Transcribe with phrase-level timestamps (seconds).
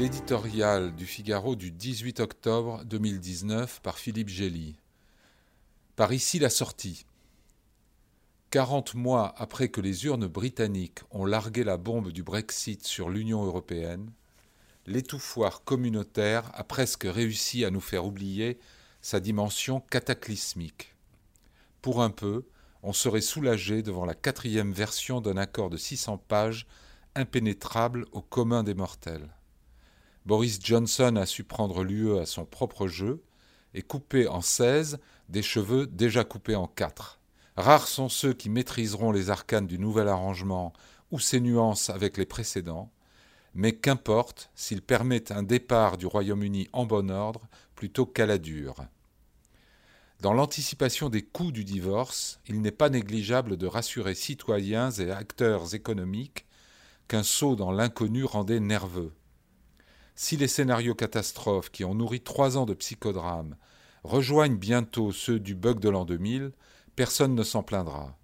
[0.00, 4.74] l'éditorial du Figaro du 18 octobre 2019 par Philippe Gély.
[5.94, 7.04] Par ici la sortie.
[8.50, 13.44] 40 mois après que les urnes britanniques ont largué la bombe du Brexit sur l'Union
[13.44, 14.10] européenne,
[14.86, 18.58] l'étouffoir communautaire a presque réussi à nous faire oublier
[19.02, 20.94] sa dimension cataclysmique.
[21.82, 22.46] Pour un peu,
[22.82, 26.66] on serait soulagé devant la quatrième version d'un accord de 600 pages
[27.14, 29.28] impénétrable au commun des mortels.
[30.26, 33.22] Boris Johnson a su prendre l'UE à son propre jeu
[33.74, 34.98] et couper en 16
[35.28, 37.20] des cheveux déjà coupés en 4.
[37.56, 40.72] Rares sont ceux qui maîtriseront les arcanes du nouvel arrangement
[41.10, 42.92] ou ses nuances avec les précédents,
[43.54, 47.42] mais qu'importe s'il permet un départ du Royaume-Uni en bon ordre
[47.74, 48.84] plutôt qu'à la dure.
[50.20, 55.74] Dans l'anticipation des coûts du divorce, il n'est pas négligeable de rassurer citoyens et acteurs
[55.74, 56.46] économiques
[57.08, 59.12] qu'un saut dans l'inconnu rendait nerveux.
[60.22, 63.56] Si les scénarios catastrophes qui ont nourri trois ans de psychodrame
[64.04, 66.52] rejoignent bientôt ceux du bug de l'an 2000,
[66.94, 68.18] personne ne s'en plaindra.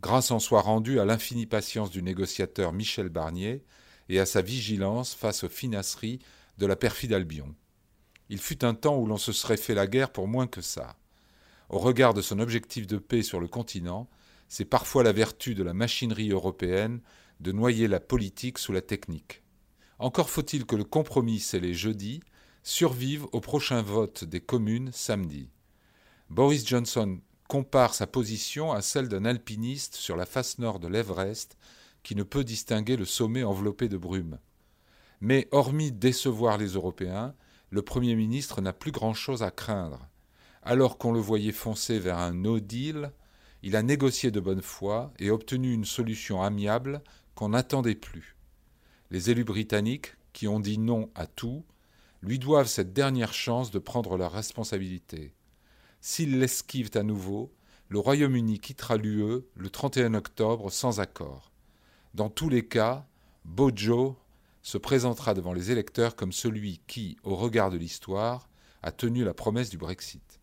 [0.00, 3.62] Grâce en soit rendue à l'infinie patience du négociateur Michel Barnier
[4.08, 6.20] et à sa vigilance face aux finasseries
[6.56, 7.54] de la perfide Albion.
[8.30, 10.96] Il fut un temps où l'on se serait fait la guerre pour moins que ça.
[11.68, 14.08] Au regard de son objectif de paix sur le continent,
[14.48, 17.02] c'est parfois la vertu de la machinerie européenne
[17.40, 19.42] de noyer la politique sous la technique.
[19.98, 22.20] Encore faut-il que le compromis scellé jeudi
[22.62, 25.48] survive au prochain vote des communes samedi.
[26.28, 31.56] Boris Johnson compare sa position à celle d'un alpiniste sur la face nord de l'Everest
[32.02, 34.38] qui ne peut distinguer le sommet enveloppé de brume.
[35.20, 37.34] Mais hormis décevoir les Européens,
[37.70, 40.06] le Premier ministre n'a plus grand-chose à craindre.
[40.62, 43.12] Alors qu'on le voyait foncer vers un no deal,
[43.62, 47.02] il a négocié de bonne foi et obtenu une solution amiable
[47.34, 48.35] qu'on n'attendait plus.
[49.10, 51.64] Les élus britanniques, qui ont dit non à tout,
[52.22, 55.32] lui doivent cette dernière chance de prendre leurs responsabilités.
[56.00, 57.52] S'ils l'esquivent à nouveau,
[57.88, 61.52] le Royaume-Uni quittera l'UE le 31 octobre sans accord.
[62.14, 63.06] Dans tous les cas,
[63.44, 64.16] Bojo
[64.62, 68.48] se présentera devant les électeurs comme celui qui, au regard de l'histoire,
[68.82, 70.40] a tenu la promesse du Brexit.